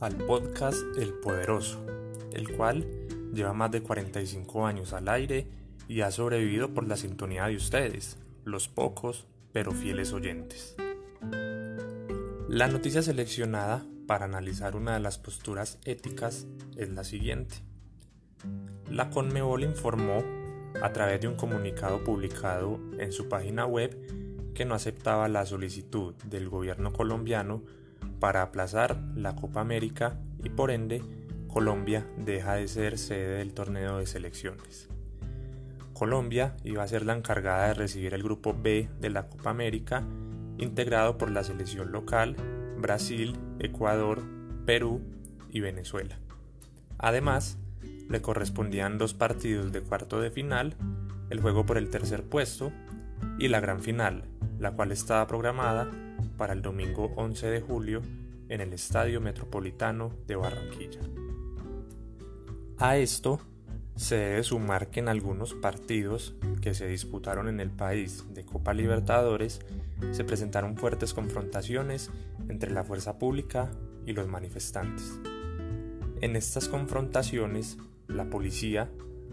al 0.00 0.16
podcast 0.16 0.82
El 0.98 1.12
Poderoso, 1.12 1.78
el 2.32 2.56
cual 2.56 2.84
lleva 3.32 3.52
más 3.52 3.70
de 3.70 3.82
45 3.82 4.66
años 4.66 4.92
al 4.92 5.08
aire 5.08 5.46
y 5.86 6.00
ha 6.00 6.10
sobrevivido 6.10 6.74
por 6.74 6.88
la 6.88 6.96
sintonía 6.96 7.46
de 7.46 7.54
ustedes, 7.54 8.18
los 8.44 8.66
pocos 8.66 9.28
pero 9.52 9.70
fieles 9.70 10.12
oyentes. 10.12 10.74
La 12.48 12.66
noticia 12.66 13.00
seleccionada 13.00 13.86
para 14.08 14.24
analizar 14.24 14.74
una 14.74 14.94
de 14.94 15.00
las 15.00 15.18
posturas 15.18 15.78
éticas 15.84 16.48
es 16.76 16.90
la 16.90 17.04
siguiente. 17.04 17.58
La 18.90 19.08
Conmebol 19.10 19.62
informó 19.62 20.24
a 20.82 20.92
través 20.92 21.20
de 21.20 21.28
un 21.28 21.36
comunicado 21.36 22.02
publicado 22.02 22.80
en 22.98 23.12
su 23.12 23.28
página 23.28 23.66
web 23.66 24.52
que 24.52 24.64
no 24.64 24.74
aceptaba 24.74 25.28
la 25.28 25.46
solicitud 25.46 26.14
del 26.24 26.48
gobierno 26.48 26.92
colombiano 26.92 27.62
para 28.20 28.42
aplazar 28.42 29.00
la 29.16 29.34
Copa 29.34 29.60
América 29.60 30.18
y 30.44 30.50
por 30.50 30.70
ende 30.70 31.02
Colombia 31.48 32.06
deja 32.16 32.54
de 32.54 32.68
ser 32.68 32.98
sede 32.98 33.38
del 33.38 33.54
torneo 33.54 33.98
de 33.98 34.06
selecciones. 34.06 34.88
Colombia 35.94 36.56
iba 36.64 36.82
a 36.82 36.88
ser 36.88 37.04
la 37.04 37.16
encargada 37.16 37.68
de 37.68 37.74
recibir 37.74 38.14
el 38.14 38.22
grupo 38.22 38.54
B 38.54 38.88
de 39.00 39.10
la 39.10 39.28
Copa 39.28 39.50
América, 39.50 40.04
integrado 40.58 41.18
por 41.18 41.30
la 41.30 41.44
selección 41.44 41.92
local, 41.92 42.36
Brasil, 42.78 43.36
Ecuador, 43.58 44.22
Perú 44.64 45.02
y 45.50 45.60
Venezuela. 45.60 46.18
Además, 46.98 47.58
le 48.08 48.22
correspondían 48.22 48.98
dos 48.98 49.14
partidos 49.14 49.72
de 49.72 49.82
cuarto 49.82 50.20
de 50.20 50.30
final, 50.30 50.74
el 51.30 51.40
juego 51.40 51.66
por 51.66 51.78
el 51.78 51.90
tercer 51.90 52.22
puesto 52.22 52.72
y 53.38 53.48
la 53.48 53.60
gran 53.60 53.80
final, 53.80 54.24
la 54.58 54.72
cual 54.72 54.92
estaba 54.92 55.26
programada 55.26 55.90
para 56.36 56.52
el 56.52 56.62
domingo 56.62 57.12
11 57.16 57.46
de 57.48 57.60
julio 57.60 58.02
en 58.50 58.60
el 58.60 58.72
Estadio 58.74 59.20
Metropolitano 59.20 60.12
de 60.26 60.36
Barranquilla. 60.36 61.00
A 62.76 62.98
esto 62.98 63.40
se 63.96 64.16
debe 64.16 64.42
sumar 64.42 64.88
que 64.88 65.00
en 65.00 65.08
algunos 65.08 65.54
partidos 65.54 66.34
que 66.60 66.74
se 66.74 66.86
disputaron 66.88 67.48
en 67.48 67.60
el 67.60 67.70
país 67.70 68.24
de 68.34 68.44
Copa 68.44 68.74
Libertadores 68.74 69.60
se 70.10 70.24
presentaron 70.24 70.76
fuertes 70.76 71.14
confrontaciones 71.14 72.10
entre 72.48 72.70
la 72.70 72.84
fuerza 72.84 73.18
pública 73.18 73.70
y 74.04 74.12
los 74.12 74.26
manifestantes. 74.26 75.20
En 76.20 76.36
estas 76.36 76.68
confrontaciones, 76.68 77.78
la 78.08 78.24
policía 78.28 78.90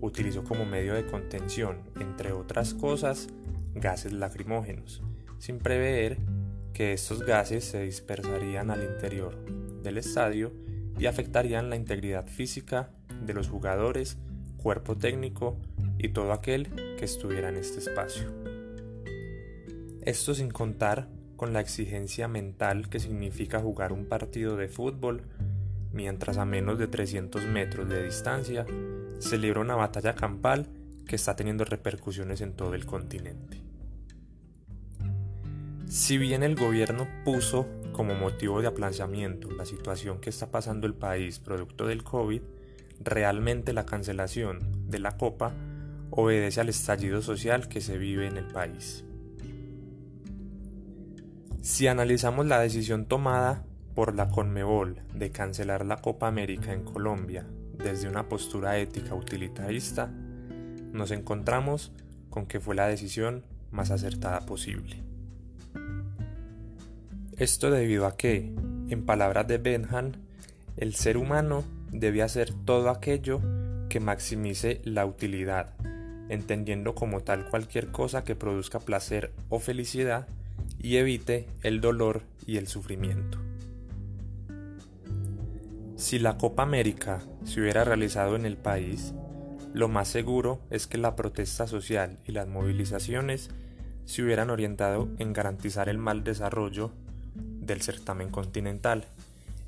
utilizó 0.00 0.44
como 0.44 0.64
medio 0.64 0.94
de 0.94 1.06
contención, 1.06 1.78
entre 1.98 2.32
otras 2.32 2.74
cosas, 2.74 3.28
gases 3.74 4.12
lacrimógenos, 4.12 5.02
sin 5.38 5.58
prever 5.58 6.18
que 6.72 6.92
estos 6.92 7.22
gases 7.24 7.64
se 7.64 7.82
dispersarían 7.82 8.70
al 8.70 8.84
interior 8.84 9.36
del 9.82 9.98
estadio 9.98 10.52
y 10.98 11.06
afectarían 11.06 11.70
la 11.70 11.76
integridad 11.76 12.26
física 12.26 12.90
de 13.24 13.34
los 13.34 13.48
jugadores, 13.48 14.18
cuerpo 14.56 14.96
técnico 14.96 15.56
y 15.98 16.10
todo 16.10 16.32
aquel 16.32 16.68
que 16.96 17.04
estuviera 17.04 17.48
en 17.48 17.56
este 17.56 17.78
espacio. 17.78 18.32
Esto 20.02 20.34
sin 20.34 20.50
contar 20.50 21.08
con 21.36 21.52
la 21.52 21.60
exigencia 21.60 22.28
mental 22.28 22.88
que 22.88 22.98
significa 22.98 23.60
jugar 23.60 23.92
un 23.92 24.06
partido 24.06 24.56
de 24.56 24.68
fútbol 24.68 25.22
mientras 25.92 26.36
a 26.38 26.44
menos 26.44 26.78
de 26.78 26.88
300 26.88 27.44
metros 27.46 27.88
de 27.88 28.04
distancia 28.04 28.66
se 29.18 29.38
libra 29.38 29.60
una 29.60 29.76
batalla 29.76 30.14
campal 30.14 30.66
que 31.06 31.16
está 31.16 31.36
teniendo 31.36 31.64
repercusiones 31.64 32.40
en 32.40 32.52
todo 32.52 32.74
el 32.74 32.86
continente. 32.86 33.67
Si 35.88 36.18
bien 36.18 36.42
el 36.42 36.54
gobierno 36.54 37.08
puso 37.24 37.66
como 37.92 38.14
motivo 38.14 38.60
de 38.60 38.68
aplazamiento 38.68 39.50
la 39.50 39.64
situación 39.64 40.20
que 40.20 40.28
está 40.28 40.50
pasando 40.50 40.86
el 40.86 40.92
país 40.92 41.38
producto 41.38 41.86
del 41.86 42.04
COVID, 42.04 42.42
realmente 43.00 43.72
la 43.72 43.86
cancelación 43.86 44.58
de 44.90 44.98
la 44.98 45.16
Copa 45.16 45.54
obedece 46.10 46.60
al 46.60 46.68
estallido 46.68 47.22
social 47.22 47.68
que 47.68 47.80
se 47.80 47.96
vive 47.96 48.26
en 48.26 48.36
el 48.36 48.44
país. 48.48 49.06
Si 51.62 51.86
analizamos 51.86 52.44
la 52.44 52.60
decisión 52.60 53.06
tomada 53.06 53.64
por 53.94 54.14
la 54.14 54.28
Conmebol 54.28 55.00
de 55.14 55.30
cancelar 55.30 55.86
la 55.86 56.02
Copa 56.02 56.28
América 56.28 56.74
en 56.74 56.84
Colombia 56.84 57.46
desde 57.72 58.10
una 58.10 58.28
postura 58.28 58.76
ética 58.76 59.14
utilitarista, 59.14 60.12
nos 60.92 61.12
encontramos 61.12 61.92
con 62.28 62.44
que 62.44 62.60
fue 62.60 62.74
la 62.74 62.88
decisión 62.88 63.46
más 63.70 63.90
acertada 63.90 64.40
posible. 64.40 65.07
Esto 67.38 67.70
debido 67.70 68.06
a 68.06 68.16
que, 68.16 68.52
en 68.88 69.06
palabras 69.06 69.46
de 69.46 69.58
Benham, 69.58 70.10
el 70.76 70.96
ser 70.96 71.16
humano 71.16 71.62
debe 71.92 72.24
hacer 72.24 72.52
todo 72.52 72.90
aquello 72.90 73.40
que 73.88 74.00
maximice 74.00 74.80
la 74.82 75.06
utilidad, 75.06 75.72
entendiendo 76.28 76.96
como 76.96 77.20
tal 77.20 77.48
cualquier 77.48 77.92
cosa 77.92 78.24
que 78.24 78.34
produzca 78.34 78.80
placer 78.80 79.32
o 79.50 79.60
felicidad 79.60 80.26
y 80.80 80.96
evite 80.96 81.46
el 81.62 81.80
dolor 81.80 82.22
y 82.44 82.56
el 82.56 82.66
sufrimiento. 82.66 83.38
Si 85.94 86.18
la 86.18 86.38
Copa 86.38 86.64
América 86.64 87.22
se 87.44 87.60
hubiera 87.60 87.84
realizado 87.84 88.34
en 88.34 88.46
el 88.46 88.56
país, 88.56 89.14
lo 89.74 89.86
más 89.86 90.08
seguro 90.08 90.60
es 90.70 90.88
que 90.88 90.98
la 90.98 91.14
protesta 91.14 91.68
social 91.68 92.18
y 92.26 92.32
las 92.32 92.48
movilizaciones 92.48 93.50
se 94.06 94.24
hubieran 94.24 94.50
orientado 94.50 95.08
en 95.18 95.32
garantizar 95.32 95.88
el 95.88 95.98
mal 95.98 96.24
desarrollo 96.24 96.90
del 97.38 97.82
certamen 97.82 98.30
continental, 98.30 99.04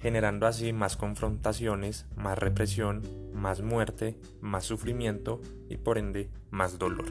generando 0.00 0.46
así 0.46 0.72
más 0.72 0.96
confrontaciones, 0.96 2.06
más 2.16 2.38
represión, 2.38 3.02
más 3.32 3.62
muerte, 3.62 4.16
más 4.40 4.64
sufrimiento 4.64 5.40
y 5.68 5.76
por 5.76 5.98
ende 5.98 6.28
más 6.50 6.78
dolor. 6.78 7.06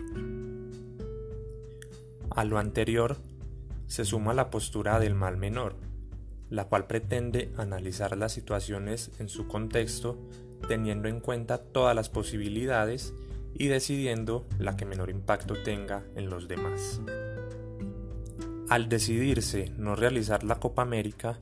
A 2.29 2.43
lo 2.45 2.57
anterior 2.57 3.17
se 3.87 4.05
suma 4.05 4.33
la 4.33 4.49
postura 4.49 4.99
del 4.99 5.15
mal 5.15 5.37
menor, 5.37 5.75
la 6.49 6.65
cual 6.65 6.87
pretende 6.87 7.51
analizar 7.57 8.17
las 8.17 8.33
situaciones 8.33 9.11
en 9.19 9.29
su 9.29 9.47
contexto 9.47 10.17
teniendo 10.67 11.07
en 11.07 11.19
cuenta 11.19 11.57
todas 11.57 11.95
las 11.95 12.09
posibilidades 12.09 13.13
y 13.53 13.67
decidiendo 13.67 14.47
la 14.59 14.77
que 14.77 14.85
menor 14.85 15.09
impacto 15.09 15.55
tenga 15.63 16.03
en 16.15 16.29
los 16.29 16.47
demás. 16.47 17.01
Al 18.71 18.87
decidirse 18.87 19.69
no 19.77 19.97
realizar 19.97 20.45
la 20.45 20.61
Copa 20.61 20.81
América, 20.81 21.37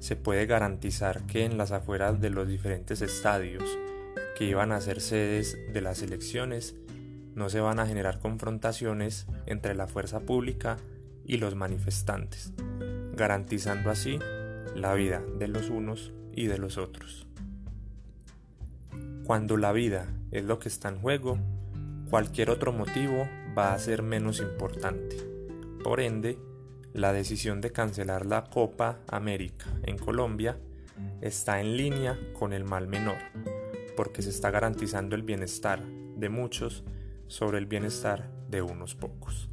se 0.00 0.16
puede 0.16 0.44
garantizar 0.44 1.24
que 1.24 1.46
en 1.46 1.56
las 1.56 1.72
afueras 1.72 2.20
de 2.20 2.28
los 2.28 2.46
diferentes 2.46 3.00
estadios 3.00 3.64
que 4.36 4.44
iban 4.44 4.72
a 4.72 4.80
ser 4.82 5.00
sedes 5.00 5.56
de 5.72 5.80
las 5.80 6.02
elecciones 6.02 6.76
no 7.34 7.48
se 7.48 7.60
van 7.60 7.80
a 7.80 7.86
generar 7.86 8.18
confrontaciones 8.18 9.26
entre 9.46 9.74
la 9.74 9.86
fuerza 9.86 10.20
pública 10.20 10.76
y 11.24 11.38
los 11.38 11.54
manifestantes, 11.54 12.52
garantizando 13.14 13.90
así 13.90 14.18
la 14.76 14.92
vida 14.92 15.22
de 15.38 15.48
los 15.48 15.70
unos 15.70 16.12
y 16.34 16.48
de 16.48 16.58
los 16.58 16.76
otros. 16.76 17.26
Cuando 19.24 19.56
la 19.56 19.72
vida 19.72 20.06
es 20.32 20.44
lo 20.44 20.58
que 20.58 20.68
está 20.68 20.90
en 20.90 21.00
juego, 21.00 21.38
cualquier 22.10 22.50
otro 22.50 22.74
motivo 22.74 23.26
va 23.56 23.72
a 23.72 23.78
ser 23.78 24.02
menos 24.02 24.40
importante. 24.40 25.16
Por 25.82 26.00
ende, 26.00 26.38
la 26.92 27.12
decisión 27.12 27.60
de 27.60 27.72
cancelar 27.72 28.26
la 28.26 28.44
Copa 28.44 29.00
América 29.08 29.66
en 29.84 29.98
Colombia 29.98 30.58
está 31.20 31.60
en 31.60 31.76
línea 31.76 32.18
con 32.32 32.52
el 32.52 32.64
mal 32.64 32.88
menor, 32.88 33.18
porque 33.96 34.22
se 34.22 34.30
está 34.30 34.50
garantizando 34.50 35.14
el 35.14 35.22
bienestar 35.22 35.84
de 35.84 36.28
muchos 36.28 36.84
sobre 37.26 37.58
el 37.58 37.66
bienestar 37.66 38.30
de 38.48 38.62
unos 38.62 38.94
pocos. 38.94 39.48